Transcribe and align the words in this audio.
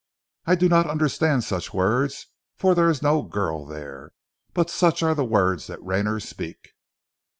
I 0.47 0.55
do 0.55 0.67
not 0.67 0.87
understand 0.89 1.43
such 1.43 1.75
words, 1.75 2.25
for 2.55 2.73
there 2.73 2.89
is 2.89 3.03
no 3.03 3.21
girl 3.21 3.67
there, 3.67 4.13
but 4.55 4.71
such 4.71 5.03
are 5.03 5.13
the 5.13 5.23
words 5.23 5.67
that 5.67 5.85
Rayner 5.85 6.19
speak." 6.19 6.71